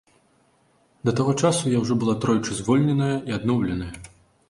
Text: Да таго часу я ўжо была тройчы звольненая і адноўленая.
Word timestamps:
Да 1.09 1.13
таго 1.19 1.35
часу 1.43 1.63
я 1.75 1.83
ўжо 1.83 1.99
была 2.05 2.17
тройчы 2.25 2.51
звольненая 2.63 3.15
і 3.33 3.41
адноўленая. 3.41 3.93